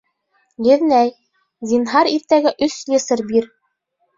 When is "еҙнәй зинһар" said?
0.67-2.09